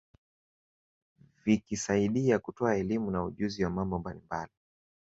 [1.45, 4.51] Vikisaidia kutoa elimu na ujuzi wa mambo mbalimbali